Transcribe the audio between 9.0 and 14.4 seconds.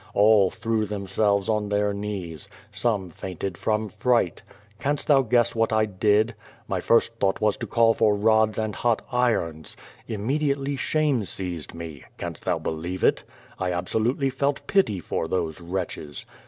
irons. Immediately shame seized me. Canst thou believe it? I absolutely